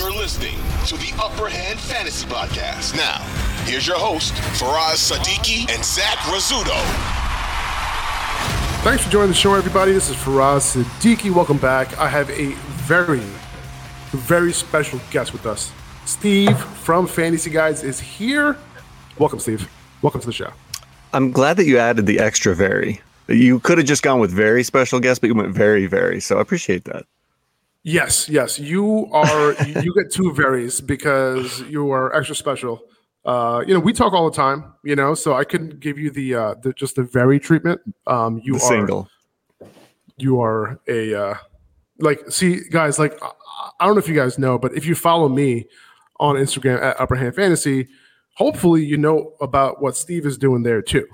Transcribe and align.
You're 0.00 0.12
listening 0.12 0.56
to 0.86 0.96
the 0.96 1.12
Upper 1.22 1.46
Hand 1.46 1.78
Fantasy 1.78 2.26
Podcast. 2.26 2.96
Now, 2.96 3.18
here's 3.66 3.86
your 3.86 3.98
host, 3.98 4.32
Faraz 4.58 4.96
Siddiqi 4.96 5.70
and 5.70 5.84
Zach 5.84 6.16
Rizzuto. 6.20 6.74
Thanks 8.82 9.04
for 9.04 9.10
joining 9.10 9.28
the 9.28 9.34
show, 9.34 9.52
everybody. 9.52 9.92
This 9.92 10.08
is 10.08 10.16
Faraz 10.16 10.74
Siddiqi. 10.74 11.30
Welcome 11.30 11.58
back. 11.58 11.98
I 11.98 12.08
have 12.08 12.30
a 12.30 12.52
very, 12.86 13.20
very 14.12 14.54
special 14.54 14.98
guest 15.10 15.34
with 15.34 15.44
us. 15.44 15.70
Steve 16.06 16.58
from 16.58 17.06
Fantasy 17.06 17.50
Guides 17.50 17.82
is 17.82 18.00
here. 18.00 18.56
Welcome, 19.18 19.38
Steve. 19.38 19.70
Welcome 20.00 20.22
to 20.22 20.26
the 20.28 20.32
show. 20.32 20.50
I'm 21.12 21.30
glad 21.30 21.58
that 21.58 21.66
you 21.66 21.76
added 21.76 22.06
the 22.06 22.20
extra 22.20 22.56
very. 22.56 23.02
You 23.28 23.60
could 23.60 23.76
have 23.76 23.86
just 23.86 24.02
gone 24.02 24.18
with 24.18 24.30
very 24.30 24.62
special 24.62 24.98
guest, 24.98 25.20
but 25.20 25.26
you 25.26 25.34
went 25.34 25.54
very, 25.54 25.84
very. 25.84 26.22
So 26.22 26.38
I 26.38 26.40
appreciate 26.40 26.86
that. 26.86 27.04
Yes, 27.82 28.28
yes. 28.28 28.58
You 28.58 29.08
are 29.12 29.52
you 29.66 29.94
get 29.94 30.12
two 30.12 30.32
varies 30.32 30.80
because 30.80 31.60
you 31.62 31.90
are 31.92 32.14
extra 32.14 32.36
special. 32.36 32.80
Uh, 33.24 33.62
you 33.66 33.74
know, 33.74 33.80
we 33.80 33.92
talk 33.92 34.12
all 34.14 34.28
the 34.30 34.36
time, 34.36 34.72
you 34.82 34.96
know, 34.96 35.14
so 35.14 35.34
I 35.34 35.44
couldn't 35.44 35.80
give 35.80 35.98
you 35.98 36.10
the 36.10 36.34
uh 36.34 36.54
the 36.62 36.72
just 36.72 36.96
the 36.96 37.02
very 37.02 37.38
treatment. 37.40 37.80
Um 38.06 38.40
you 38.42 38.54
The 38.54 38.64
are 38.64 38.68
single. 38.68 39.08
you 40.16 40.40
are 40.40 40.78
a 40.88 41.14
uh 41.14 41.34
like 41.98 42.30
see 42.30 42.60
guys 42.70 42.98
like 42.98 43.20
I- 43.22 43.30
I 43.78 43.86
don't 43.86 43.94
know 43.94 44.00
if 44.00 44.08
you 44.08 44.14
guys 44.14 44.38
know, 44.38 44.58
but 44.58 44.74
if 44.74 44.84
you 44.84 44.94
follow 44.94 45.28
me 45.28 45.66
on 46.18 46.36
Instagram 46.36 46.82
at 46.82 47.00
Upper 47.00 47.14
Hand 47.14 47.34
Fantasy, 47.34 47.88
hopefully 48.34 48.84
you 48.84 48.98
know 48.98 49.32
about 49.40 49.80
what 49.80 49.96
Steve 49.96 50.26
is 50.26 50.36
doing 50.36 50.62
there 50.62 50.82
too. 50.82 51.06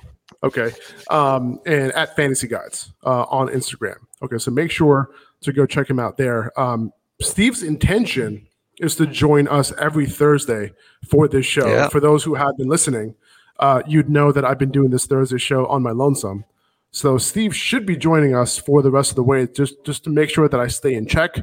Okay. 0.43 0.73
Um, 1.11 1.61
and 1.65 1.93
at 1.93 2.17
Fantasy 2.17 2.49
Guides 2.49 2.93
uh, 3.05 3.23
on 3.25 3.49
Instagram. 3.49 3.97
Okay, 4.23 4.39
so 4.39 4.51
make 4.51 4.71
sure 4.73 5.11
to 5.43 5.53
go 5.53 5.67
check 5.67 5.89
him 5.89 5.99
out 5.99 6.17
there. 6.17 6.59
Um, 6.59 6.93
Steve's 7.21 7.63
intention 7.63 8.47
is 8.81 8.95
to 8.97 9.07
join 9.07 9.49
us 9.49 9.73
every 9.79 10.07
Thursday 10.07 10.73
for 11.09 11.29
this 11.29 11.47
show. 11.47 11.67
Yeah. 11.67 11.89
For 11.89 12.01
those 12.01 12.25
who 12.25 12.35
have 12.35 12.57
been 12.57 12.69
listening, 12.69 13.15
uh, 13.59 13.83
you'd 13.87 14.11
know 14.11 14.33
that 14.33 14.45
I've 14.45 14.59
been 14.59 14.71
doing 14.71 14.91
this 14.91 15.07
Thursday 15.07 15.39
show 15.39 15.67
on 15.67 15.83
my 15.83 15.93
lonesome. 15.93 16.45
So 16.91 17.19
Steve 17.19 17.55
should 17.55 17.85
be 17.85 17.97
joining 17.97 18.35
us 18.35 18.57
for 18.59 18.81
the 18.83 18.91
rest 18.91 19.11
of 19.11 19.17
the 19.17 19.23
way, 19.23 19.47
just 19.47 19.85
just 19.85 20.05
to 20.05 20.11
make 20.11 20.31
sure 20.31 20.49
that 20.49 20.59
I 20.59 20.67
stay 20.67 20.95
in 20.95 21.07
check 21.07 21.37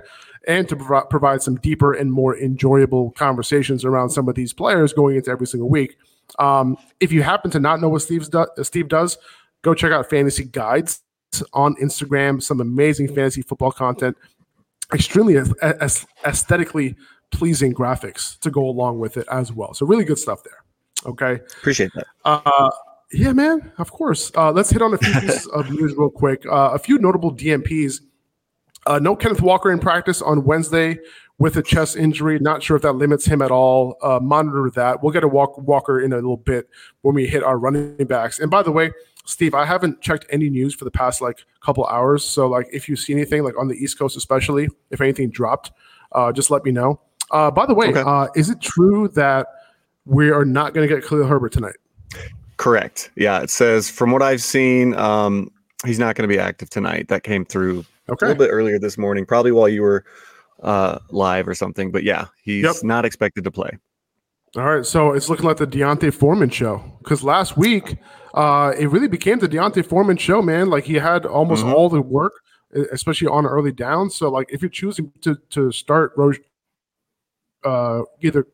and 0.48 0.68
to 0.68 0.76
provi- 0.76 1.08
provide 1.10 1.42
some 1.42 1.56
deeper 1.58 1.94
and 1.94 2.12
more 2.12 2.38
enjoyable 2.38 3.12
conversations 3.12 3.86
around 3.86 4.10
some 4.10 4.28
of 4.28 4.36
these 4.36 4.52
players 4.52 4.94
going 4.94 5.16
into 5.16 5.30
every 5.30 5.48
single 5.48 5.70
week. 5.70 5.96
Um, 6.40 6.78
if 7.00 7.12
you 7.12 7.22
happen 7.22 7.52
to 7.52 7.60
not 7.60 7.82
know 7.82 7.90
what 7.90 8.02
Steve's 8.02 8.30
do- 8.30 8.48
Steve 8.64 8.88
does, 8.88 9.18
go 9.62 9.74
check 9.74 9.92
out 9.92 10.10
Fantasy 10.10 10.44
Guides 10.44 11.03
on 11.54 11.76
Instagram. 11.76 12.42
Some 12.42 12.62
amazing 12.62 13.08
fantasy 13.08 13.42
football 13.42 13.72
content, 13.72 14.18
extremely 14.94 15.38
aes- 15.38 15.54
aes- 15.62 16.06
aesthetically 16.26 16.96
pleasing 17.32 17.74
graphics 17.74 18.40
to 18.40 18.52
go 18.52 18.64
along 18.66 19.00
with 19.00 19.18
it 19.18 19.28
as 19.32 19.52
well. 19.52 19.74
So 19.74 19.86
really 19.86 20.04
good 20.04 20.20
stuff 20.20 20.44
there. 20.44 20.64
Okay. 21.06 21.42
Appreciate 21.60 21.92
that. 21.96 22.06
Uh, 22.24 22.70
yeah, 23.12 23.34
man, 23.34 23.72
of 23.78 23.92
course. 23.92 24.32
Uh, 24.36 24.52
let's 24.52 24.70
hit 24.70 24.82
on 24.82 24.94
a 24.94 24.98
few 24.98 25.14
pieces 25.22 25.48
of 25.48 25.70
news 25.70 25.94
real 25.96 26.10
quick. 26.10 26.46
Uh, 26.46 26.72
a 26.74 26.80
few 26.80 26.98
notable 26.98 27.34
DNPs. 27.34 28.02
Uh, 28.86 29.00
no 29.00 29.16
Kenneth 29.16 29.42
Walker 29.42 29.72
in 29.72 29.80
practice 29.80 30.22
on 30.22 30.44
Wednesday 30.44 31.00
with 31.38 31.58
a 31.58 31.62
chest 31.62 31.96
injury. 31.96 32.40
Not 32.40 32.64
sure 32.64 32.76
if 32.76 32.84
that 32.84 32.94
limits 32.94 33.26
him 33.26 33.42
at 33.42 33.52
all. 33.52 33.98
Uh, 34.02 34.20
monitor 34.22 34.70
that. 34.76 35.04
We'll 35.04 35.14
get 35.14 35.24
a 35.24 35.28
walk, 35.28 35.58
Walker 35.58 36.02
in 36.02 36.12
a 36.12 36.16
little 36.16 36.38
bit 36.38 36.70
when 37.02 37.16
we 37.16 37.28
hit 37.28 37.44
our 37.44 37.58
running 37.58 38.06
backs. 38.06 38.40
And 38.40 38.50
by 38.50 38.64
the 38.64 38.72
way, 38.72 38.92
Steve, 39.26 39.54
I 39.54 39.66
haven't 39.66 40.02
checked 40.02 40.26
any 40.30 40.50
news 40.50 40.74
for 40.76 40.84
the 40.86 40.92
past 40.92 41.22
like 41.22 41.46
couple 41.62 41.86
hours. 41.86 42.24
So 42.26 42.48
like, 42.48 42.68
if 42.74 42.90
you 42.90 42.96
see 42.96 43.14
anything 43.14 43.44
like 43.44 43.58
on 43.58 43.68
the 43.68 43.76
East 43.76 43.98
Coast, 43.98 44.18
especially 44.18 44.68
if 44.92 45.00
anything 45.02 45.30
dropped, 45.30 45.72
uh, 46.12 46.32
just 46.32 46.52
let 46.52 46.66
me 46.66 46.72
know. 46.72 47.00
Uh, 47.32 47.50
by 47.50 47.66
the 47.66 47.74
way, 47.74 47.88
Okay. 47.88 48.02
uh, 48.06 48.28
is 48.36 48.50
it 48.50 48.60
true 48.62 49.08
that 49.10 49.48
we 50.06 50.30
are 50.30 50.44
not 50.46 50.74
going 50.74 50.88
to 50.88 50.94
get 50.94 51.06
Khalil 51.06 51.26
Herbert 51.26 51.54
tonight? 51.54 51.76
Correct. 52.58 53.12
Yeah. 53.16 53.40
It 53.42 53.50
says 53.50 53.90
from 53.90 54.12
what 54.12 54.22
I've 54.22 54.42
seen, 54.42 54.94
um, 54.96 55.50
he's 55.86 56.00
not 56.00 56.16
going 56.16 56.28
to 56.30 56.34
be 56.34 56.40
active 56.40 56.70
tonight. 56.70 57.08
That 57.08 57.24
came 57.24 57.46
through 57.46 57.86
a 58.10 58.16
little 58.22 58.36
bit 58.36 58.50
earlier 58.50 58.78
this 58.78 58.98
morning, 58.98 59.26
probably 59.26 59.52
while 59.54 59.70
you 59.70 59.82
were 59.82 60.04
uh, 60.62 61.00
live 61.10 61.48
or 61.48 61.56
something. 61.56 61.92
But 61.92 62.04
yeah, 62.04 62.26
he's 62.44 62.64
Yep. 62.66 62.76
not 62.84 63.06
expected 63.06 63.44
to 63.46 63.52
play. 63.52 63.72
All 64.56 64.64
right, 64.76 64.86
so 64.86 65.14
it's 65.14 65.30
looking 65.30 65.46
like 65.46 65.58
the 65.58 65.66
D'Onta 65.66 66.14
Foreman 66.14 66.50
show 66.52 66.84
because 67.00 67.24
last 67.24 67.58
week 67.58 67.98
uh, 68.34 68.74
it 68.78 68.88
really 68.88 69.08
became 69.08 69.40
the 69.40 69.48
D'Onta 69.48 69.84
Foreman 69.86 70.18
show, 70.18 70.42
man. 70.42 70.70
Like 70.70 70.86
he 70.86 70.96
had 70.96 71.26
almost 71.26 71.64
Mhm. 71.66 71.74
all 71.74 71.90
the 71.90 72.02
work, 72.02 72.34
especially 72.92 73.28
on 73.28 73.46
early 73.46 73.72
downs. 73.72 74.16
So 74.16 74.30
like 74.30 74.50
if 74.52 74.62
you're 74.62 74.70
choosing 74.70 75.12
to 75.22 75.36
to 75.52 75.72
start 75.72 76.14
Roche, 76.18 76.40
uh, 77.64 78.02
either 78.22 78.48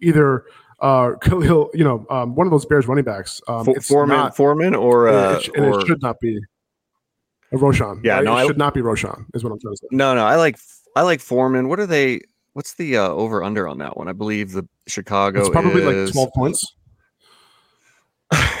either 0.00 0.44
uh, 0.80 1.12
Khalil, 1.22 1.70
you 1.74 1.84
know, 1.84 2.06
um, 2.10 2.34
one 2.34 2.46
of 2.46 2.50
those 2.50 2.66
Bears 2.66 2.86
running 2.86 3.04
backs, 3.04 3.40
um, 3.48 3.64
Fo- 3.64 3.72
it's 3.72 3.88
Foreman, 3.88 4.16
not, 4.16 4.36
Foreman, 4.36 4.74
or, 4.74 5.08
and 5.08 5.16
uh, 5.16 5.36
it, 5.38 5.42
sh- 5.42 5.50
and 5.56 5.64
or 5.66 5.80
it 5.80 5.86
should 5.86 6.02
not 6.02 6.20
be 6.20 6.38
Roschon. 7.52 8.00
Yeah, 8.04 8.16
right? 8.16 8.24
no, 8.24 8.32
it 8.36 8.40
I- 8.42 8.46
should 8.46 8.58
not 8.58 8.74
be 8.74 8.80
Roschon. 8.80 9.24
Is 9.34 9.42
what 9.44 9.52
I'm 9.52 9.60
trying 9.60 9.74
to 9.74 9.78
say. 9.78 9.86
no, 9.92 10.14
no. 10.14 10.24
I 10.24 10.36
like 10.36 10.58
I 10.94 11.02
like 11.02 11.20
Foreman. 11.20 11.68
What 11.68 11.80
are 11.80 11.86
they? 11.86 12.20
What's 12.54 12.74
the 12.74 12.96
uh, 12.96 13.08
over 13.08 13.42
under 13.44 13.68
on 13.68 13.78
that 13.78 13.96
one? 13.98 14.08
I 14.08 14.12
believe 14.12 14.52
the 14.52 14.66
Chicago 14.86 15.40
It's 15.40 15.50
probably 15.50 15.82
is, 15.82 16.06
like 16.08 16.12
12 16.14 16.30
points. 16.34 16.74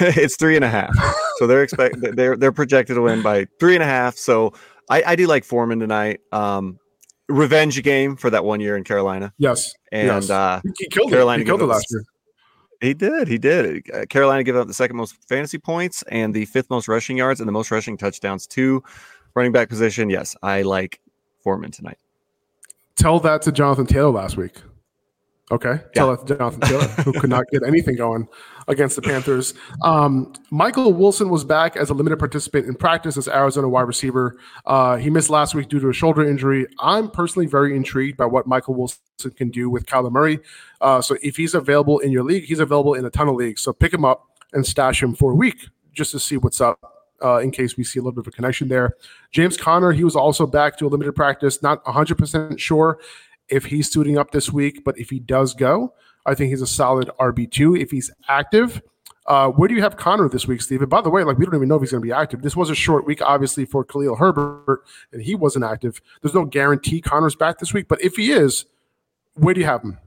it's 0.00 0.36
three 0.36 0.56
and 0.56 0.64
a 0.64 0.68
half. 0.68 0.94
So 1.38 1.46
they're 1.46 1.62
expect 1.62 1.96
they're 2.00 2.36
they're 2.36 2.52
projected 2.52 2.96
to 2.96 3.02
win 3.02 3.22
by 3.22 3.46
three 3.60 3.74
and 3.74 3.82
a 3.82 3.86
half. 3.86 4.16
So 4.16 4.52
I, 4.90 5.02
I 5.06 5.16
do 5.16 5.26
like 5.26 5.44
Foreman 5.44 5.80
tonight. 5.80 6.20
Um, 6.32 6.78
revenge 7.28 7.82
game 7.82 8.16
for 8.16 8.30
that 8.30 8.44
one 8.44 8.60
year 8.60 8.76
in 8.76 8.84
Carolina, 8.84 9.32
Yes, 9.38 9.74
and 9.90 10.06
yes. 10.06 10.30
uh, 10.30 10.60
he, 10.78 10.86
killed 10.88 11.10
Carolina 11.10 11.40
it. 11.40 11.44
He 11.44 11.46
killed 11.46 11.60
it 11.62 11.66
last 11.66 11.86
year. 11.90 12.04
he 12.80 12.94
did 12.94 13.26
he 13.28 13.38
did. 13.38 13.82
Uh, 13.92 14.06
Carolina 14.06 14.44
gave 14.44 14.56
up 14.56 14.66
the 14.68 14.74
second 14.74 14.96
most 14.96 15.16
fantasy 15.28 15.58
points 15.58 16.02
and 16.08 16.32
the 16.34 16.44
fifth 16.46 16.70
most 16.70 16.86
rushing 16.88 17.16
yards 17.16 17.40
and 17.40 17.48
the 17.48 17.52
most 17.52 17.70
rushing 17.70 17.96
touchdowns 17.96 18.46
to 18.48 18.82
running 19.34 19.52
back 19.52 19.68
position. 19.68 20.08
Yes, 20.08 20.36
I 20.42 20.62
like 20.62 21.00
Foreman 21.42 21.70
tonight. 21.72 21.98
Tell 22.96 23.20
that 23.20 23.42
to 23.42 23.52
Jonathan 23.52 23.86
Taylor 23.86 24.10
last 24.10 24.36
week. 24.36 24.54
Okay. 25.52 25.80
Tell 25.94 26.08
Yeah. 26.08 26.16
that 26.16 26.26
to 26.26 26.36
Jonathan 26.36 26.60
Taylor, 26.62 26.84
who 27.04 27.12
could 27.12 27.30
not 27.30 27.44
get 27.52 27.62
anything 27.64 27.94
going 27.96 28.26
against 28.66 28.96
the 28.96 29.02
Panthers. 29.02 29.54
Um, 29.82 30.32
Michael 30.50 30.92
Wilson 30.92 31.28
was 31.30 31.44
back 31.44 31.76
as 31.76 31.88
a 31.88 31.94
limited 31.94 32.18
participant 32.18 32.66
in 32.66 32.74
practice 32.74 33.16
as 33.16 33.28
Arizona 33.28 33.68
wide 33.68 33.82
receiver. 33.82 34.36
Uh, 34.64 34.96
he 34.96 35.08
missed 35.08 35.30
last 35.30 35.54
week 35.54 35.68
due 35.68 35.78
to 35.78 35.88
a 35.88 35.92
shoulder 35.92 36.28
injury. 36.28 36.66
I'm 36.80 37.08
personally 37.10 37.46
very 37.46 37.76
intrigued 37.76 38.16
by 38.16 38.26
what 38.26 38.48
Michael 38.48 38.74
Wilson 38.74 38.98
can 39.36 39.50
do 39.50 39.70
with 39.70 39.86
Kyler 39.86 40.10
Murray. 40.10 40.40
Uh, 40.80 41.00
so 41.00 41.16
if 41.22 41.36
he's 41.36 41.54
available 41.54 42.00
in 42.00 42.10
your 42.10 42.24
league, 42.24 42.44
he's 42.44 42.58
available 42.58 42.94
in 42.94 43.04
a 43.04 43.10
ton 43.10 43.28
of 43.28 43.36
leagues. 43.36 43.62
So 43.62 43.72
pick 43.72 43.94
him 43.94 44.04
up 44.04 44.24
and 44.52 44.66
stash 44.66 45.00
him 45.00 45.14
for 45.14 45.30
a 45.30 45.34
week 45.34 45.68
just 45.92 46.10
to 46.10 46.18
see 46.18 46.36
what's 46.36 46.60
up. 46.60 46.92
Uh, 47.24 47.38
in 47.38 47.50
case 47.50 47.78
we 47.78 47.84
see 47.84 47.98
a 47.98 48.02
little 48.02 48.12
bit 48.12 48.20
of 48.20 48.26
a 48.26 48.30
connection 48.30 48.68
there. 48.68 48.94
James 49.30 49.56
Conner, 49.56 49.90
he 49.90 50.04
was 50.04 50.14
also 50.14 50.46
back 50.46 50.76
to 50.76 50.86
a 50.86 50.88
limited 50.88 51.14
practice. 51.14 51.62
Not 51.62 51.82
100% 51.86 52.58
sure 52.58 52.98
if 53.48 53.66
he's 53.66 53.90
suiting 53.90 54.18
up 54.18 54.30
this 54.30 54.52
week, 54.52 54.84
but 54.84 54.98
if 54.98 55.10
he 55.10 55.18
does 55.18 55.54
go, 55.54 55.94
I 56.24 56.34
think 56.34 56.50
he's 56.50 56.62
a 56.62 56.66
solid 56.66 57.10
RB2. 57.20 57.80
If 57.80 57.90
he's 57.90 58.10
active, 58.28 58.82
uh, 59.26 59.48
where 59.48 59.68
do 59.68 59.74
you 59.74 59.82
have 59.82 59.96
Conner 59.96 60.28
this 60.28 60.46
week, 60.46 60.62
Steve? 60.62 60.82
And 60.82 60.90
by 60.90 61.00
the 61.00 61.10
way, 61.10 61.24
like 61.24 61.38
we 61.38 61.44
don't 61.44 61.54
even 61.54 61.68
know 61.68 61.76
if 61.76 61.82
he's 61.82 61.90
going 61.90 62.02
to 62.02 62.06
be 62.06 62.12
active. 62.12 62.42
This 62.42 62.56
was 62.56 62.70
a 62.70 62.74
short 62.74 63.06
week, 63.06 63.20
obviously, 63.22 63.64
for 63.64 63.84
Khalil 63.84 64.16
Herbert, 64.16 64.82
and 65.12 65.22
he 65.22 65.34
wasn't 65.34 65.64
active. 65.64 66.00
There's 66.22 66.34
no 66.34 66.44
guarantee 66.44 67.00
Conner's 67.00 67.34
back 67.34 67.58
this 67.58 67.72
week, 67.72 67.88
but 67.88 68.00
if 68.02 68.14
he 68.16 68.32
is, 68.32 68.66
where 69.34 69.54
do 69.54 69.60
you 69.60 69.66
have 69.66 69.82
him? 69.82 69.98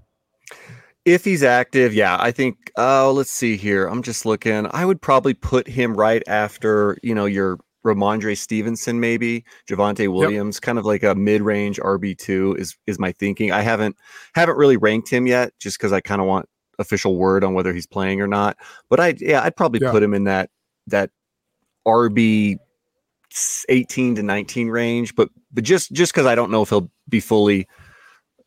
If 1.05 1.23
he's 1.23 1.43
active, 1.43 1.93
yeah, 1.93 2.17
I 2.19 2.31
think. 2.31 2.71
Oh, 2.75 3.13
let's 3.15 3.31
see 3.31 3.57
here. 3.57 3.87
I'm 3.87 4.03
just 4.03 4.25
looking. 4.25 4.67
I 4.71 4.85
would 4.85 5.01
probably 5.01 5.33
put 5.33 5.67
him 5.67 5.95
right 5.95 6.21
after 6.27 6.97
you 7.01 7.15
know 7.15 7.25
your 7.25 7.59
Rhamondre 7.85 8.37
Stevenson, 8.37 8.99
maybe 8.99 9.45
Javonte 9.69 10.11
Williams, 10.13 10.59
kind 10.59 10.77
of 10.77 10.85
like 10.85 11.03
a 11.03 11.15
mid-range 11.15 11.79
RB 11.79 12.17
two 12.17 12.55
is 12.59 12.75
is 12.87 12.99
my 12.99 13.11
thinking. 13.11 13.51
I 13.51 13.61
haven't 13.61 13.95
haven't 14.33 14.57
really 14.57 14.77
ranked 14.77 15.09
him 15.09 15.27
yet, 15.27 15.53
just 15.59 15.77
because 15.77 15.93
I 15.93 16.01
kind 16.01 16.21
of 16.21 16.27
want 16.27 16.47
official 16.77 17.15
word 17.17 17.43
on 17.43 17.53
whether 17.53 17.73
he's 17.73 17.87
playing 17.87 18.21
or 18.21 18.27
not. 18.27 18.57
But 18.89 18.99
I 18.99 19.15
yeah, 19.19 19.43
I'd 19.43 19.55
probably 19.55 19.79
Yeah. 19.81 19.91
put 19.91 20.03
him 20.03 20.13
in 20.13 20.25
that 20.25 20.49
that 20.87 21.11
RB 21.87 22.57
18 23.69 24.15
to 24.15 24.23
19 24.23 24.69
range, 24.69 25.15
but 25.15 25.29
but 25.51 25.63
just 25.63 25.91
just 25.91 26.13
because 26.13 26.25
I 26.25 26.35
don't 26.35 26.51
know 26.51 26.61
if 26.61 26.69
he'll 26.69 26.89
be 27.07 27.19
fully 27.19 27.67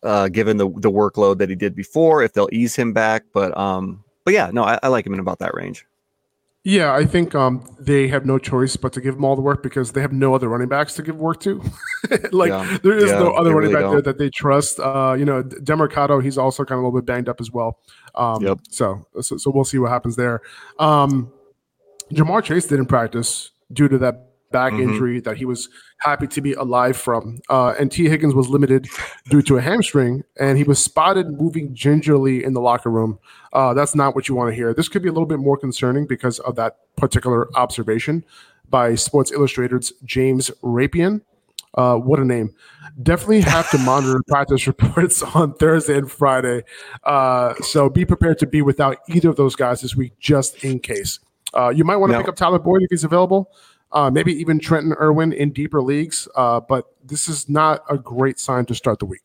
uh, 0.02 0.28
given 0.28 0.56
the 0.56 0.68
the 0.68 0.90
workload 0.90 1.38
that 1.38 1.48
he 1.48 1.54
did 1.54 1.74
before, 1.74 2.22
if 2.22 2.32
they'll 2.32 2.48
ease 2.52 2.74
him 2.76 2.92
back. 2.92 3.24
But 3.32 3.56
um, 3.56 4.04
but 4.24 4.34
yeah, 4.34 4.50
no, 4.52 4.64
I, 4.64 4.78
I 4.82 4.88
like 4.88 5.06
him 5.06 5.14
in 5.14 5.20
about 5.20 5.38
that 5.38 5.54
range. 5.54 5.86
Yeah, 6.64 6.94
I 6.94 7.04
think 7.06 7.34
um, 7.34 7.66
they 7.80 8.06
have 8.06 8.24
no 8.24 8.38
choice 8.38 8.76
but 8.76 8.92
to 8.92 9.00
give 9.00 9.16
him 9.16 9.24
all 9.24 9.34
the 9.34 9.42
work 9.42 9.64
because 9.64 9.92
they 9.92 10.00
have 10.00 10.12
no 10.12 10.32
other 10.32 10.48
running 10.48 10.68
backs 10.68 10.94
to 10.94 11.02
give 11.02 11.16
work 11.16 11.40
to. 11.40 11.60
like 12.30 12.50
Yeah. 12.50 12.78
there 12.84 12.96
is 12.96 13.10
Yeah, 13.10 13.18
no 13.18 13.32
other 13.32 13.50
running 13.52 13.70
really 13.70 13.72
back 13.72 13.82
there 13.90 13.92
don't. 13.94 14.04
that 14.04 14.18
they 14.18 14.30
trust. 14.30 14.78
Uh, 14.78 15.16
you 15.18 15.24
know, 15.24 15.42
Demercado, 15.42 16.22
he's 16.22 16.38
also 16.38 16.64
kind 16.64 16.78
of 16.78 16.84
a 16.84 16.86
little 16.86 17.00
bit 17.00 17.06
banged 17.06 17.28
up 17.28 17.40
as 17.40 17.50
well. 17.50 17.78
Um, 18.14 18.42
Yep. 18.42 18.60
So, 18.70 19.06
so 19.20 19.36
so 19.38 19.50
we'll 19.50 19.64
see 19.64 19.78
what 19.78 19.90
happens 19.90 20.14
there. 20.14 20.40
Um, 20.78 21.32
Ja'Marr 22.12 22.44
Chase 22.44 22.66
didn't 22.66 22.86
practice 22.86 23.50
due 23.72 23.88
to 23.88 23.98
that 23.98 24.31
back 24.52 24.72
mm-hmm. 24.72 24.90
injury 24.90 25.20
that 25.20 25.36
he 25.36 25.44
was 25.44 25.68
happy 25.98 26.26
to 26.26 26.40
be 26.40 26.52
alive 26.52 26.96
from. 26.96 27.40
Uh, 27.48 27.74
and 27.78 27.90
Tee 27.90 28.08
Higgins 28.08 28.34
was 28.34 28.48
limited 28.48 28.86
due 29.28 29.42
to 29.42 29.56
a 29.56 29.60
hamstring, 29.60 30.22
and 30.38 30.58
he 30.58 30.64
was 30.64 30.78
spotted 30.78 31.40
moving 31.40 31.74
gingerly 31.74 32.44
in 32.44 32.52
the 32.52 32.60
locker 32.60 32.90
room. 32.90 33.18
Uh, 33.52 33.74
that's 33.74 33.94
not 33.94 34.14
what 34.14 34.28
you 34.28 34.34
want 34.34 34.50
to 34.50 34.54
hear. 34.54 34.74
This 34.74 34.88
could 34.88 35.02
be 35.02 35.08
a 35.08 35.12
little 35.12 35.26
bit 35.26 35.38
more 35.38 35.56
concerning 35.56 36.06
because 36.06 36.38
of 36.40 36.56
that 36.56 36.78
particular 36.96 37.48
observation 37.56 38.24
by 38.68 38.94
Sports 38.94 39.32
Illustrated's 39.32 39.92
James 40.04 40.50
Rapien. 40.62 41.22
Uh, 41.74 41.96
what 41.96 42.18
a 42.18 42.24
name. 42.24 42.54
Definitely 43.02 43.40
have 43.42 43.70
to 43.70 43.78
monitor 43.78 44.20
practice 44.28 44.66
reports 44.66 45.22
on 45.22 45.54
Thursday 45.54 45.96
and 45.96 46.10
Friday. 46.10 46.64
Uh, 47.04 47.54
so 47.62 47.88
be 47.88 48.04
prepared 48.04 48.38
to 48.40 48.46
be 48.46 48.60
without 48.60 48.98
either 49.08 49.30
of 49.30 49.36
those 49.36 49.56
guys 49.56 49.80
this 49.80 49.96
week, 49.96 50.18
just 50.18 50.64
in 50.64 50.80
case. 50.80 51.18
Uh, 51.54 51.68
you 51.68 51.84
might 51.84 51.96
want 51.96 52.10
to 52.10 52.14
no. 52.14 52.20
pick 52.20 52.28
up 52.28 52.36
Tyler 52.36 52.58
Boyd 52.58 52.82
if 52.82 52.90
he's 52.90 53.04
available. 53.04 53.50
Uh, 53.92 54.10
maybe 54.10 54.32
even 54.32 54.58
Trenton 54.58 54.94
Irwin 54.94 55.32
in 55.32 55.52
deeper 55.52 55.82
leagues. 55.82 56.26
Uh, 56.34 56.60
but 56.60 56.86
this 57.04 57.28
is 57.28 57.48
not 57.48 57.84
a 57.90 57.98
great 57.98 58.38
sign 58.38 58.64
to 58.66 58.74
start 58.74 58.98
the 58.98 59.06
week. 59.06 59.22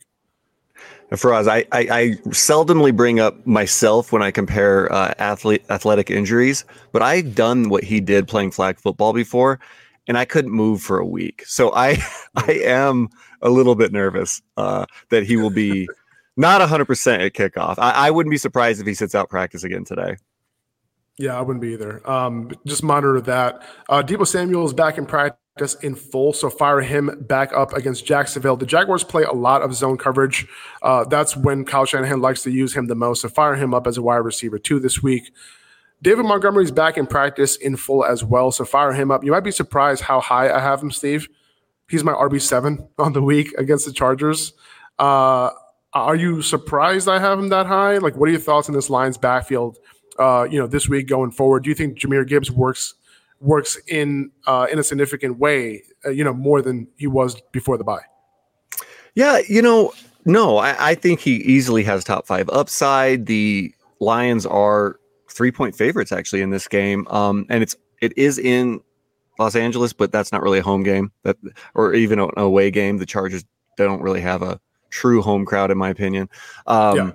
Faraz, 1.11 1.47
I, 1.47 1.59
I, 1.71 1.99
I 1.99 2.07
seldomly 2.31 2.93
bring 2.93 3.19
up 3.19 3.45
myself 3.47 4.11
when 4.11 4.21
I 4.21 4.29
compare 4.29 4.91
uh, 4.91 5.13
athlete 5.19 5.63
athletic 5.69 6.11
injuries, 6.11 6.65
but 6.91 7.01
I've 7.01 7.33
done 7.33 7.69
what 7.69 7.85
he 7.85 8.01
did 8.01 8.27
playing 8.27 8.51
flag 8.51 8.77
football 8.77 9.13
before, 9.13 9.59
and 10.07 10.17
I 10.17 10.25
couldn't 10.25 10.51
move 10.51 10.81
for 10.81 10.99
a 10.99 11.05
week. 11.05 11.43
So 11.45 11.73
I 11.73 11.97
I 12.35 12.61
am 12.65 13.07
a 13.41 13.49
little 13.49 13.75
bit 13.75 13.93
nervous 13.93 14.41
uh, 14.57 14.85
that 15.09 15.23
he 15.23 15.37
will 15.37 15.49
be 15.49 15.87
not 16.35 16.61
100% 16.61 17.25
at 17.25 17.33
kickoff. 17.33 17.75
I, 17.77 17.91
I 17.91 18.11
wouldn't 18.11 18.31
be 18.31 18.37
surprised 18.37 18.81
if 18.81 18.87
he 18.87 18.93
sits 18.93 19.15
out 19.15 19.29
practice 19.29 19.63
again 19.63 19.85
today. 19.85 20.17
Yeah, 21.17 21.37
I 21.37 21.41
wouldn't 21.41 21.61
be 21.61 21.69
either. 21.69 22.07
Um, 22.09 22.51
just 22.65 22.83
monitor 22.83 23.19
that. 23.21 23.63
Uh, 23.89 24.03
Deebo 24.03 24.27
Samuel 24.27 24.65
is 24.65 24.73
back 24.73 24.97
in 24.99 25.05
practice 25.05 25.73
in 25.81 25.95
full, 25.95 26.31
so 26.33 26.49
fire 26.49 26.81
him 26.81 27.25
back 27.27 27.51
up 27.53 27.73
against 27.73 28.05
Jacksonville. 28.05 28.55
The 28.55 28.67
Jaguars 28.67 29.03
play 29.03 29.23
a 29.23 29.31
lot 29.31 29.63
of 29.63 29.73
zone 29.73 29.97
coverage. 29.97 30.45
Uh, 30.83 31.05
that's 31.05 31.35
when 31.35 31.65
Kyle 31.65 31.85
Shanahan 31.85 32.21
likes 32.21 32.43
to 32.43 32.51
use 32.51 32.75
him 32.75 32.85
the 32.85 32.95
most. 32.95 33.21
So 33.21 33.29
fire 33.29 33.55
him 33.55 33.73
up 33.73 33.87
as 33.87 33.97
a 33.97 34.01
wide 34.03 34.17
receiver 34.17 34.59
too 34.59 34.79
this 34.79 35.01
week. 35.01 35.31
David 36.03 36.25
Montgomery's 36.25 36.69
back 36.69 36.97
in 36.97 37.07
practice 37.07 37.55
in 37.55 37.75
full 37.75 38.05
as 38.05 38.23
well, 38.23 38.51
so 38.51 38.63
fire 38.63 38.93
him 38.93 39.09
up. 39.09 39.23
You 39.23 39.31
might 39.31 39.43
be 39.43 39.51
surprised 39.51 40.03
how 40.03 40.21
high 40.21 40.51
I 40.51 40.59
have 40.59 40.81
him, 40.81 40.91
Steve. 40.91 41.27
He's 41.89 42.03
my 42.03 42.13
RB 42.13 42.39
seven 42.39 42.87
on 42.99 43.13
the 43.13 43.23
week 43.23 43.53
against 43.57 43.87
the 43.87 43.91
Chargers. 43.91 44.53
Uh, 44.99 45.49
are 45.93 46.15
you 46.15 46.43
surprised 46.43 47.07
I 47.07 47.17
have 47.17 47.39
him 47.39 47.49
that 47.49 47.65
high? 47.65 47.97
Like, 47.97 48.15
what 48.15 48.29
are 48.29 48.31
your 48.31 48.41
thoughts 48.41 48.69
on 48.69 48.75
this 48.75 48.89
Lions 48.89 49.17
backfield? 49.17 49.79
Uh, 50.19 50.47
you 50.49 50.59
know, 50.59 50.67
this 50.67 50.89
week 50.89 51.07
going 51.07 51.31
forward? 51.31 51.63
Do 51.63 51.69
you 51.69 51.75
think 51.75 51.97
Jahmyr 51.97 52.27
Gibbs 52.27 52.51
works 52.51 52.95
works 53.39 53.77
in 53.87 54.31
uh, 54.45 54.67
in 54.71 54.79
a 54.79 54.83
significant 54.83 55.39
way? 55.39 55.83
Uh, 56.05 56.09
you 56.09 56.23
know, 56.23 56.33
more 56.33 56.61
than 56.61 56.87
he 56.97 57.07
was 57.07 57.39
before 57.51 57.77
the 57.77 57.83
bye? 57.83 58.01
Yeah, 59.15 59.39
you 59.47 59.61
know, 59.61 59.93
no, 60.25 60.57
I, 60.57 60.91
I 60.91 60.95
think 60.95 61.19
he 61.19 61.37
easily 61.37 61.83
has 61.83 62.03
top 62.03 62.27
five 62.27 62.49
upside. 62.49 63.25
The 63.25 63.73
Lions 63.99 64.45
are 64.45 64.99
three 65.31 65.51
point 65.51 65.75
favorites 65.75 66.11
actually 66.11 66.41
in 66.41 66.51
this 66.51 66.67
game, 66.67 67.07
um, 67.07 67.45
and 67.49 67.63
it's 67.63 67.75
it 68.01 68.15
is 68.17 68.37
in 68.37 68.81
Los 69.39 69.55
Angeles, 69.55 69.93
but 69.93 70.11
that's 70.11 70.31
not 70.31 70.41
really 70.41 70.59
a 70.59 70.63
home 70.63 70.83
game 70.83 71.11
that 71.23 71.37
or 71.75 71.93
even 71.93 72.19
an 72.19 72.29
away 72.37 72.71
game. 72.71 72.97
The 72.97 73.05
Chargers 73.05 73.45
don't 73.77 74.01
really 74.01 74.21
have 74.21 74.41
a 74.41 74.59
true 74.89 75.21
home 75.21 75.45
crowd, 75.45 75.71
in 75.71 75.77
my 75.77 75.89
opinion. 75.89 76.29
Um, 76.65 76.97
yeah. 76.97 77.11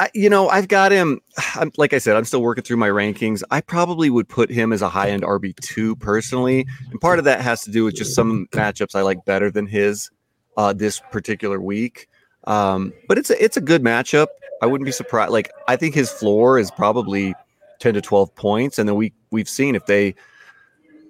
I, 0.00 0.10
you 0.14 0.30
know, 0.30 0.48
I've 0.48 0.68
got 0.68 0.92
him. 0.92 1.20
I'm, 1.54 1.72
like 1.76 1.92
I 1.92 1.98
said, 1.98 2.16
I'm 2.16 2.24
still 2.24 2.42
working 2.42 2.62
through 2.62 2.76
my 2.76 2.88
rankings. 2.88 3.42
I 3.50 3.60
probably 3.60 4.10
would 4.10 4.28
put 4.28 4.50
him 4.50 4.72
as 4.72 4.82
a 4.82 4.88
high 4.88 5.10
end 5.10 5.22
RB 5.22 5.54
two 5.56 5.96
personally, 5.96 6.66
and 6.90 7.00
part 7.00 7.18
of 7.18 7.24
that 7.24 7.40
has 7.40 7.62
to 7.64 7.70
do 7.70 7.84
with 7.84 7.96
just 7.96 8.14
some 8.14 8.46
matchups 8.52 8.94
I 8.94 9.02
like 9.02 9.24
better 9.24 9.50
than 9.50 9.66
his 9.66 10.10
uh, 10.56 10.72
this 10.72 11.00
particular 11.10 11.60
week. 11.60 12.08
Um, 12.44 12.92
but 13.08 13.18
it's 13.18 13.30
a 13.30 13.42
it's 13.42 13.56
a 13.56 13.60
good 13.60 13.82
matchup. 13.82 14.28
I 14.62 14.66
wouldn't 14.66 14.86
be 14.86 14.92
surprised. 14.92 15.32
Like 15.32 15.50
I 15.66 15.76
think 15.76 15.94
his 15.94 16.10
floor 16.10 16.58
is 16.58 16.70
probably 16.70 17.34
ten 17.80 17.94
to 17.94 18.00
twelve 18.00 18.34
points, 18.36 18.78
and 18.78 18.88
then 18.88 18.96
we 18.96 19.12
we've 19.30 19.48
seen 19.48 19.74
if 19.74 19.86
they. 19.86 20.14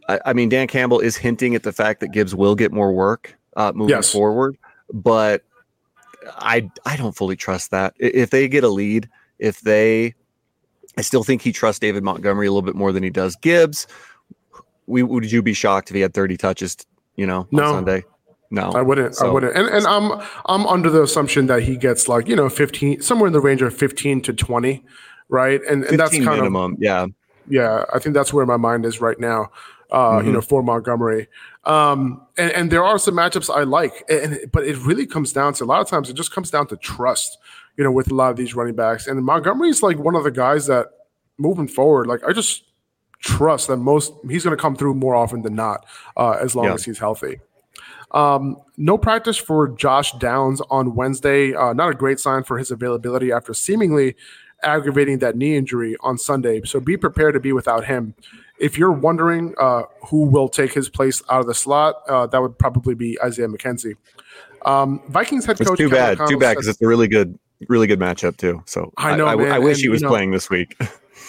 I, 0.09 0.21
I 0.27 0.33
mean, 0.33 0.49
Dan 0.49 0.67
Campbell 0.67 1.01
is 1.01 1.17
hinting 1.17 1.55
at 1.55 1.63
the 1.63 1.73
fact 1.73 2.01
that 2.01 2.13
Gibbs 2.13 2.35
will 2.35 2.55
get 2.55 2.73
more 2.73 2.93
work 2.93 3.37
uh, 3.57 3.73
moving 3.75 3.97
yes. 3.97 4.11
forward, 4.11 4.57
but 4.93 5.43
I 6.37 6.71
I 6.85 6.97
don't 6.97 7.17
fully 7.17 7.37
trust 7.37 7.71
that. 7.71 7.95
If 7.99 8.31
they 8.31 8.49
get 8.49 8.65
a 8.65 8.69
lead, 8.69 9.09
if 9.39 9.61
they, 9.61 10.15
I 10.97 11.03
still 11.03 11.25
think 11.25 11.43
he 11.43 11.53
trusts 11.53 11.81
David 11.81 12.03
Montgomery 12.03 12.47
a 12.47 12.51
little 12.51 12.63
bit 12.63 12.75
more 12.75 12.93
than 12.93 13.03
he 13.03 13.11
does 13.11 13.37
Gibbs. 13.37 13.87
We 14.87 15.03
would 15.03 15.31
you 15.31 15.43
be 15.43 15.53
shocked 15.53 15.91
if 15.91 15.95
he 15.95 16.01
had 16.01 16.15
30 16.15 16.37
touches, 16.37 16.77
you 17.17 17.27
know, 17.27 17.41
on 17.41 17.49
no. 17.53 17.73
Sunday? 17.73 18.05
No, 18.51 18.71
I 18.71 18.81
wouldn't. 18.81 19.15
So, 19.15 19.29
I 19.29 19.31
wouldn't. 19.31 19.55
And 19.57 19.69
and 19.69 19.87
I'm 19.87 20.21
I'm 20.47 20.67
under 20.67 20.89
the 20.89 21.03
assumption 21.03 21.47
that 21.47 21.63
he 21.63 21.77
gets 21.77 22.09
like 22.09 22.29
you 22.29 22.37
know 22.37 22.49
15 22.49 23.03
somewhere 23.03 23.27
in 23.27 23.33
the 23.33 23.41
range 23.41 23.61
of 23.61 23.77
15 23.77 24.23
to 24.23 24.33
20, 24.33 24.85
right? 25.29 25.61
And 25.69 25.85
and 25.85 25.99
that's 25.99 26.13
kind 26.13 26.25
minimum. 26.25 26.75
of 26.75 26.79
yeah, 26.81 27.07
yeah. 27.49 27.85
I 27.93 27.99
think 27.99 28.15
that's 28.15 28.33
where 28.33 28.47
my 28.47 28.57
mind 28.57 28.87
is 28.87 29.01
right 29.01 29.21
now. 29.21 29.51
Uh, 29.91 30.19
mm-hmm. 30.19 30.27
You 30.27 30.33
know, 30.35 30.41
for 30.43 30.63
Montgomery. 30.63 31.29
Um, 31.65 32.27
and, 32.37 32.53
and 32.53 32.71
there 32.71 32.85
are 32.85 32.99
some 32.99 33.15
matchups 33.15 33.49
I 33.49 33.63
like, 33.63 34.05
and 34.11 34.39
but 34.53 34.65
it 34.65 34.77
really 34.79 35.07
comes 35.07 35.33
down 35.33 35.55
to 35.55 35.65
a 35.65 35.67
lot 35.67 35.81
of 35.81 35.89
times 35.89 36.11
it 36.11 36.15
just 36.15 36.31
comes 36.31 36.51
down 36.51 36.67
to 36.67 36.77
trust, 36.77 37.39
you 37.79 37.85
know, 37.85 37.91
with 37.91 38.11
a 38.11 38.15
lot 38.15 38.31
of 38.31 38.37
these 38.37 38.55
running 38.55 38.75
backs. 38.75 39.07
And 39.07 39.25
Montgomery 39.25 39.71
is 39.71 39.83
like 39.83 39.99
one 39.99 40.15
of 40.15 40.25
the 40.25 40.31
guys 40.31 40.67
that 40.67 40.89
moving 41.39 41.69
forward, 41.69 42.07
like 42.07 42.21
I 42.27 42.33
just 42.33 42.65
trust 43.21 43.69
that 43.69 43.79
most 43.79 44.13
he's 44.29 44.45
going 44.45 44.57
to 44.57 44.61
come 44.61 44.77
through 44.77 44.95
more 44.95 45.15
often 45.15 45.43
than 45.43 45.55
not, 45.55 45.87
uh, 46.17 46.33
as 46.33 46.55
long 46.55 46.67
yeah. 46.67 46.75
as 46.75 46.85
he's 46.85 46.99
healthy. 46.99 47.41
Um, 48.11 48.57
no 48.77 48.97
practice 48.97 49.37
for 49.37 49.69
Josh 49.69 50.13
Downs 50.13 50.61
on 50.71 50.95
Wednesday. 50.95 51.55
Uh, 51.55 51.73
not 51.73 51.91
a 51.91 51.95
great 51.95 52.21
sign 52.21 52.43
for 52.43 52.59
his 52.59 52.71
availability 52.71 53.33
after 53.33 53.53
seemingly 53.55 54.17
aggravating 54.63 55.19
that 55.19 55.37
knee 55.37 55.57
injury 55.57 55.97
on 56.01 56.19
Sunday. 56.19 56.63
So 56.65 56.81
be 56.81 56.97
prepared 56.97 57.35
to 57.35 57.41
be 57.41 57.53
without 57.53 57.85
him 57.85 58.15
if 58.59 58.77
you're 58.77 58.93
wondering 58.93 59.55
uh, 59.59 59.83
who 60.07 60.25
will 60.25 60.49
take 60.49 60.73
his 60.73 60.89
place 60.89 61.23
out 61.31 61.41
of 61.41 61.47
the 61.47 61.55
slot, 61.55 62.03
uh, 62.09 62.27
that 62.27 62.41
would 62.41 62.59
probably 62.59 62.95
be 62.95 63.21
Isaiah 63.23 63.49
McKenzie. 63.49 63.95
Um, 64.63 65.03
Vikings 65.09 65.47
head 65.47 65.61
it's 65.61 65.69
coach. 65.69 65.79
Too 65.79 65.89
bad, 65.89 66.19
too 66.29 66.39
bad, 66.39 66.55
because 66.55 66.69
it's 66.69 66.83
a 66.83 66.87
really 66.87 67.09
good, 67.09 67.39
really 67.69 67.87
good 67.87 68.01
matchup 68.01 68.37
too. 68.37 68.63
So 68.67 68.93
I 68.97 69.17
know, 69.17 69.27
I, 69.27 69.35
I, 69.35 69.57
I 69.57 69.59
wish 69.59 69.79
and, 69.79 69.85
he 69.85 69.89
was 69.89 70.01
you 70.01 70.07
know, 70.07 70.13
playing 70.13 70.33
this 70.33 70.51
week. 70.51 70.81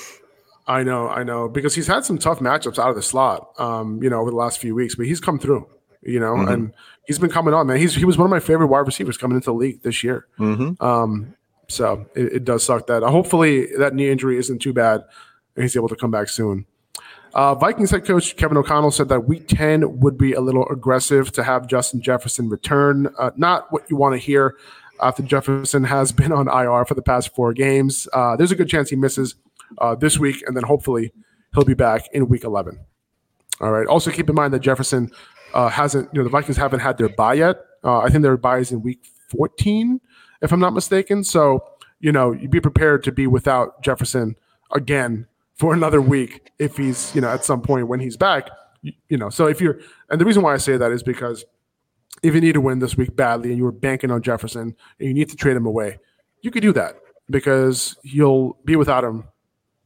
I 0.68 0.84
know, 0.84 1.08
I 1.08 1.24
know, 1.24 1.48
because 1.48 1.74
he's 1.74 1.88
had 1.88 2.06
some 2.06 2.18
tough 2.18 2.40
matchups 2.40 2.78
out 2.78 2.90
of 2.90 2.96
the 2.96 3.02
slot, 3.02 3.50
um, 3.60 4.02
you 4.04 4.10
know, 4.10 4.20
over 4.20 4.30
the 4.30 4.38
last 4.38 4.60
few 4.60 4.76
weeks, 4.76 4.96
but 4.96 5.06
he's 5.06 5.20
come 5.20 5.40
through, 5.40 5.68
you 6.02 6.20
know, 6.20 6.34
mm-hmm. 6.34 6.52
and 6.52 6.74
he's 7.08 7.18
been 7.18 7.30
coming 7.30 7.54
on, 7.54 7.68
man. 7.68 7.78
He's 7.78 7.96
he 7.96 8.06
was 8.06 8.18
one 8.18 8.26
of 8.26 8.32
my 8.32 8.40
favorite 8.40 8.68
wide 8.68 8.86
receivers 8.86 9.18
coming 9.18 9.36
into 9.36 9.46
the 9.46 9.56
league 9.56 9.82
this 9.82 10.04
year. 10.04 10.28
Mm-hmm. 10.40 10.84
Um, 10.84 11.36
so 11.70 12.06
it, 12.16 12.34
it, 12.34 12.46
does 12.46 12.64
suck 12.64 12.88
that. 12.88 13.04
Uh, 13.04 13.10
hopefully 13.10 13.68
that 13.78 13.94
knee 13.94 14.10
injury 14.10 14.38
isn't 14.38 14.60
too 14.60 14.74
bad, 14.74 15.04
and 15.56 15.64
he's 15.64 15.76
able 15.78 15.90
to 15.90 15.96
come 15.96 16.12
back 16.12 16.28
soon. 16.30 16.66
Uh, 17.34 17.54
Vikings 17.56 17.92
head 17.92 18.06
coach 18.06 18.36
Kevin 18.36 18.58
O'Connell 18.58 18.92
said 18.92 19.08
that 19.10 19.22
week 19.22 19.48
10 19.48 20.00
would 20.00 20.18
be 20.18 20.34
a 20.34 20.42
little 20.42 20.68
aggressive 20.70 21.32
to 21.34 21.44
have 21.44 21.68
Justin 21.68 22.02
Jefferson 22.02 22.50
return. 22.50 23.08
Uh, 23.20 23.30
not 23.38 23.72
what 23.72 23.90
you 23.90 23.96
want 23.96 24.14
to 24.14 24.18
hear 24.18 24.58
after 25.02 25.22
Jefferson 25.22 25.84
has 25.84 26.12
been 26.12 26.32
on 26.32 26.48
IR 26.48 26.86
for 26.86 26.96
the 26.96 27.02
past 27.02 27.34
four 27.36 27.54
games. 27.54 28.08
Uh, 28.14 28.36
there's 28.36 28.52
a 28.52 28.56
good 28.56 28.68
chance 28.68 28.90
he 28.90 28.96
misses 28.96 29.36
uh, 29.78 29.96
this 29.96 30.18
week, 30.18 30.44
and 30.48 30.58
then 30.58 30.64
hopefully 30.64 31.14
he'll 31.54 31.64
be 31.64 31.76
back 31.76 32.08
in 32.14 32.28
week 32.28 32.44
11. 32.44 32.80
All 33.62 33.72
right. 33.72 33.88
Also, 33.88 34.10
keep 34.10 34.30
in 34.30 34.36
mind 34.36 34.54
that 34.54 34.62
Jefferson 34.62 35.12
uh, 35.54 35.70
hasn't, 35.70 36.10
you 36.14 36.20
know, 36.20 36.24
the 36.24 36.30
Vikings 36.30 36.58
haven't 36.58 36.80
had 36.80 36.98
their 36.98 37.10
bye 37.10 37.36
yet. 37.36 37.58
Uh, 37.84 38.00
I 38.00 38.10
think 38.10 38.24
their 38.24 38.38
bye 38.38 38.60
is 38.60 38.72
in 38.72 38.82
week 38.82 39.06
14, 39.30 40.00
if 40.42 40.52
I'm 40.52 40.60
not 40.60 40.74
mistaken. 40.74 41.24
So, 41.24 41.64
you 42.00 42.12
know, 42.12 42.32
you 42.32 42.48
be 42.48 42.62
prepared 42.62 43.04
to 43.04 43.12
be 43.12 43.28
without 43.28 43.82
Jefferson 43.82 44.36
again 44.72 45.28
for 45.60 45.74
another 45.74 46.02
week 46.02 46.52
if 46.58 46.78
he's 46.78 47.14
you 47.14 47.22
know 47.22 47.30
at 47.30 47.44
some 47.44 47.62
point 47.62 47.88
when 47.88 48.00
he's 48.00 48.18
back 48.18 48.50
you, 48.82 48.94
you, 49.10 49.18
know 49.18 49.30
so 49.30 49.46
if 49.46 49.60
you're 49.62 49.80
and 50.10 50.20
the 50.20 50.26
reason 50.26 50.42
why 50.42 50.54
i 50.54 50.58
say 50.58 50.78
that 50.78 50.92
is 50.92 51.04
because 51.04 51.46
if 52.24 52.34
you 52.34 52.42
need 52.42 52.54
to 52.54 52.62
win 52.62 52.80
this 52.80 52.98
week 52.98 53.16
badly 53.16 53.50
and 53.50 53.58
you 53.58 53.64
were 53.64 53.72
banking 53.72 54.10
on 54.10 54.22
jefferson 54.22 54.76
and 55.00 55.08
you 55.08 55.14
need 55.14 55.30
to 55.30 55.36
trade 55.36 55.56
him 55.56 55.66
away 55.66 55.98
you 56.42 56.50
could 56.50 56.62
do 56.62 56.72
that 56.72 56.96
because 57.30 57.98
you'll 58.04 58.58
be 58.66 58.76
without 58.76 59.04
him 59.04 59.26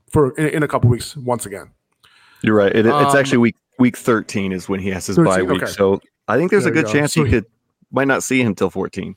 for 0.10 0.32
in, 0.38 0.48
in 0.50 0.64
a 0.64 0.68
couple 0.68 0.90
weeks 0.90 1.18
once 1.18 1.46
again 1.46 1.72
you're 2.44 2.56
right 2.56 2.76
it, 2.76 2.86
it's 2.86 2.94
um, 2.94 3.18
actually 3.18 3.40
week 3.40 3.56
week 3.80 3.98
13 3.98 4.52
is 4.52 4.70
when 4.70 4.80
he 4.80 4.90
has 4.90 5.08
his 5.08 5.16
13? 5.16 5.26
bye 5.26 5.42
week 5.42 5.64
okay. 5.64 5.72
so 5.72 6.00
i 6.28 6.38
think 6.38 6.52
there's 6.52 6.64
there 6.64 6.72
a 6.72 6.76
good 6.76 6.86
go. 6.86 6.92
chance 6.92 7.14
so 7.14 7.24
he 7.24 7.32
could 7.32 7.46
might 7.92 8.08
not 8.08 8.22
see 8.22 8.42
him 8.42 8.54
till 8.54 8.70
14 8.70 9.16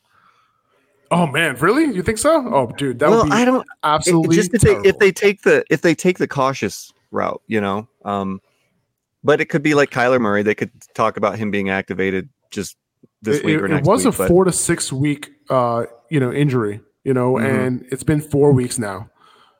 Oh 1.10 1.26
man, 1.26 1.56
really? 1.56 1.84
You 1.94 2.02
think 2.02 2.18
so? 2.18 2.52
Oh, 2.52 2.66
dude, 2.76 2.98
that 2.98 3.10
well, 3.10 3.22
would 3.22 3.30
be 3.30 3.36
I 3.36 3.44
don't 3.44 3.66
absolutely 3.82 4.36
just 4.36 4.54
if 4.54 4.60
they, 4.62 4.76
if 4.88 4.98
they 4.98 5.12
take 5.12 5.42
the 5.42 5.64
if 5.70 5.82
they 5.82 5.94
take 5.94 6.18
the 6.18 6.28
cautious 6.28 6.92
route, 7.10 7.40
you 7.46 7.60
know. 7.60 7.88
Um, 8.04 8.40
but 9.22 9.40
it 9.40 9.46
could 9.46 9.62
be 9.62 9.74
like 9.74 9.90
Kyler 9.90 10.20
Murray. 10.20 10.42
They 10.42 10.54
could 10.54 10.70
talk 10.94 11.16
about 11.16 11.38
him 11.38 11.50
being 11.50 11.70
activated 11.70 12.28
just 12.50 12.76
this 13.22 13.38
it, 13.38 13.44
week 13.44 13.60
or 13.60 13.68
next. 13.68 13.86
It 13.86 13.90
was 13.90 14.04
week, 14.04 14.14
a 14.14 14.18
but... 14.18 14.28
four 14.28 14.44
to 14.44 14.52
six 14.52 14.92
week, 14.92 15.30
uh, 15.50 15.84
you 16.10 16.20
know, 16.20 16.32
injury. 16.32 16.80
You 17.04 17.14
know, 17.14 17.34
mm-hmm. 17.34 17.46
and 17.46 17.86
it's 17.92 18.02
been 18.02 18.20
four 18.20 18.52
weeks 18.52 18.78
now. 18.78 19.08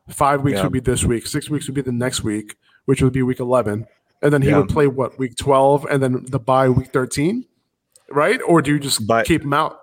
Five 0.08 0.42
weeks 0.42 0.56
yeah. 0.56 0.64
would 0.64 0.72
be 0.72 0.80
this 0.80 1.04
week. 1.04 1.26
Six 1.26 1.48
weeks 1.48 1.66
would 1.66 1.74
be 1.74 1.82
the 1.82 1.92
next 1.92 2.24
week, 2.24 2.56
which 2.86 3.02
would 3.02 3.12
be 3.12 3.22
week 3.22 3.40
eleven. 3.40 3.86
and 4.22 4.32
then 4.32 4.42
he 4.42 4.48
Yeah. 4.48 4.58
would 4.58 4.68
play 4.68 4.86
what 4.86 5.18
week 5.18 5.36
twelve, 5.36 5.86
and 5.90 6.02
then 6.02 6.24
the 6.28 6.38
bye 6.38 6.68
week 6.68 6.92
thirteen, 6.92 7.44
right? 8.10 8.40
Or 8.46 8.62
do 8.62 8.72
you 8.72 8.78
just 8.78 9.06
But- 9.06 9.26
keep 9.26 9.42
him 9.42 9.52
out? 9.52 9.78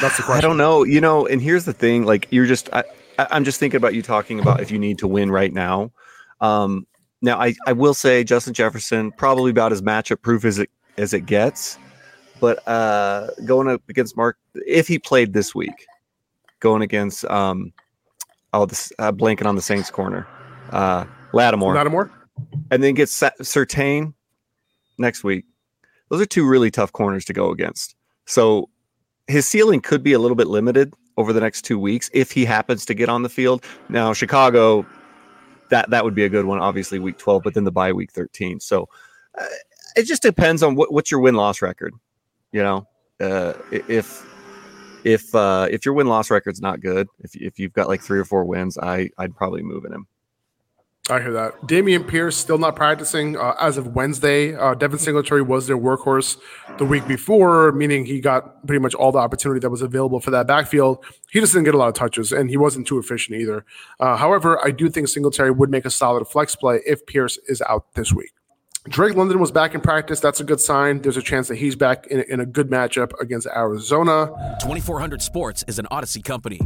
That's 0.00 0.16
the 0.16 0.22
question. 0.22 0.38
I 0.38 0.40
don't 0.40 0.56
know. 0.56 0.84
You 0.84 1.00
know, 1.00 1.26
and 1.26 1.40
here's 1.40 1.64
the 1.64 1.72
thing: 1.72 2.04
like 2.04 2.28
you're 2.30 2.46
just, 2.46 2.68
I, 2.72 2.84
I'm 3.18 3.44
just 3.44 3.60
thinking 3.60 3.76
about 3.76 3.94
you 3.94 4.02
talking 4.02 4.40
about 4.40 4.60
if 4.60 4.70
you 4.70 4.78
need 4.78 4.98
to 4.98 5.06
win 5.06 5.30
right 5.30 5.52
now. 5.52 5.92
Um, 6.40 6.86
now, 7.22 7.40
I, 7.40 7.54
I 7.66 7.72
will 7.72 7.94
say 7.94 8.22
Justin 8.22 8.52
Jefferson 8.52 9.10
probably 9.12 9.50
about 9.50 9.72
as 9.72 9.80
matchup 9.80 10.20
proof 10.20 10.44
as 10.44 10.58
it 10.58 10.70
as 10.98 11.14
it 11.14 11.20
gets, 11.20 11.78
but 12.40 12.66
uh, 12.68 13.28
going 13.46 13.68
up 13.68 13.82
against 13.88 14.16
Mark, 14.16 14.36
if 14.66 14.86
he 14.86 14.98
played 14.98 15.32
this 15.32 15.54
week, 15.54 15.86
going 16.60 16.82
against 16.82 17.24
um, 17.26 17.72
oh, 18.52 18.66
this 18.66 18.92
uh, 18.98 19.10
blanking 19.10 19.46
on 19.46 19.56
the 19.56 19.62
Saints 19.62 19.90
corner, 19.90 20.26
uh, 20.70 21.06
Lattimore, 21.32 21.74
Lattimore. 21.74 22.10
and 22.70 22.82
then 22.82 22.94
gets 22.94 23.12
Sa- 23.12 23.30
Surtain 23.40 24.12
next 24.98 25.24
week. 25.24 25.46
Those 26.10 26.20
are 26.20 26.26
two 26.26 26.46
really 26.46 26.70
tough 26.70 26.92
corners 26.92 27.24
to 27.24 27.32
go 27.32 27.50
against. 27.50 27.96
So 28.26 28.68
his 29.26 29.46
ceiling 29.46 29.80
could 29.80 30.02
be 30.02 30.12
a 30.12 30.18
little 30.18 30.36
bit 30.36 30.46
limited 30.46 30.94
over 31.16 31.32
the 31.32 31.40
next 31.40 31.62
two 31.62 31.78
weeks 31.78 32.10
if 32.12 32.32
he 32.32 32.44
happens 32.44 32.84
to 32.86 32.94
get 32.94 33.08
on 33.08 33.22
the 33.22 33.28
field. 33.28 33.64
Now 33.88 34.12
Chicago, 34.12 34.86
that 35.70 35.90
that 35.90 36.04
would 36.04 36.14
be 36.14 36.24
a 36.24 36.28
good 36.28 36.44
one, 36.44 36.58
obviously 36.58 36.98
week 36.98 37.18
twelve, 37.18 37.42
but 37.42 37.54
then 37.54 37.64
the 37.64 37.72
bye 37.72 37.92
week 37.92 38.12
thirteen. 38.12 38.60
So 38.60 38.88
uh, 39.38 39.46
it 39.96 40.04
just 40.04 40.22
depends 40.22 40.62
on 40.62 40.74
what, 40.74 40.92
what's 40.92 41.10
your 41.10 41.20
win 41.20 41.34
loss 41.34 41.62
record. 41.62 41.94
You 42.52 42.62
know, 42.62 42.88
uh, 43.20 43.54
if 43.70 44.26
if 45.04 45.34
uh, 45.34 45.68
if 45.70 45.84
your 45.84 45.94
win 45.94 46.06
loss 46.06 46.30
record's 46.30 46.60
not 46.60 46.80
good, 46.80 47.08
if 47.20 47.34
if 47.34 47.58
you've 47.58 47.72
got 47.72 47.88
like 47.88 48.02
three 48.02 48.18
or 48.18 48.24
four 48.24 48.44
wins, 48.44 48.78
I 48.78 49.10
I'd 49.18 49.36
probably 49.36 49.62
move 49.62 49.84
in 49.84 49.92
him. 49.92 50.06
I 51.10 51.20
hear 51.20 51.32
that. 51.34 51.60
Dameon 51.62 52.08
Pierce 52.08 52.34
still 52.34 52.56
not 52.56 52.76
practicing 52.76 53.36
uh, 53.36 53.54
as 53.60 53.76
of 53.76 53.88
Wednesday. 53.88 54.54
Uh, 54.54 54.72
Devin 54.72 54.98
Singletary 54.98 55.42
was 55.42 55.66
their 55.66 55.76
workhorse 55.76 56.38
the 56.78 56.86
week 56.86 57.06
before, 57.06 57.72
meaning 57.72 58.06
he 58.06 58.20
got 58.20 58.66
pretty 58.66 58.80
much 58.80 58.94
all 58.94 59.12
the 59.12 59.18
opportunity 59.18 59.60
that 59.60 59.68
was 59.68 59.82
available 59.82 60.18
for 60.18 60.30
that 60.30 60.46
backfield. 60.46 61.04
He 61.30 61.40
just 61.40 61.52
didn't 61.52 61.66
get 61.66 61.74
a 61.74 61.78
lot 61.78 61.88
of 61.88 61.94
touches, 61.94 62.32
and 62.32 62.48
he 62.48 62.56
wasn't 62.56 62.86
too 62.86 62.98
efficient 62.98 63.38
either. 63.38 63.66
Uh, 64.00 64.16
however, 64.16 64.58
I 64.64 64.70
do 64.70 64.88
think 64.88 65.08
Singletary 65.08 65.50
would 65.50 65.68
make 65.68 65.84
a 65.84 65.90
solid 65.90 66.24
flex 66.26 66.56
play 66.56 66.80
if 66.86 67.04
Pierce 67.04 67.38
is 67.48 67.60
out 67.68 67.92
this 67.94 68.10
week. 68.10 68.32
Drake 68.88 69.14
London 69.14 69.38
was 69.38 69.50
back 69.50 69.74
in 69.74 69.82
practice. 69.82 70.20
That's 70.20 70.40
a 70.40 70.44
good 70.44 70.60
sign. 70.60 71.02
There's 71.02 71.18
a 71.18 71.22
chance 71.22 71.48
that 71.48 71.56
he's 71.56 71.76
back 71.76 72.06
in, 72.06 72.20
in 72.30 72.40
a 72.40 72.46
good 72.46 72.70
matchup 72.70 73.12
against 73.20 73.46
Arizona. 73.46 74.26
2400 74.60 75.20
Sports 75.20 75.64
is 75.68 75.78
an 75.78 75.86
Audacy 75.90 76.24
company. 76.24 76.60